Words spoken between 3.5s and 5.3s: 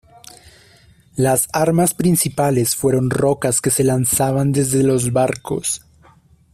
que se lanzaban desde los